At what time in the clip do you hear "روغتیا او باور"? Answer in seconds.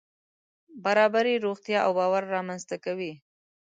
1.45-2.23